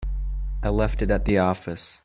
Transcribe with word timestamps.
I 0.63 0.69
left 0.69 1.03
it 1.03 1.11
at 1.11 1.25
the 1.25 1.37
office. 1.37 1.99